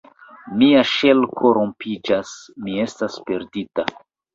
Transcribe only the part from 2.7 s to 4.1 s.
estas perdita!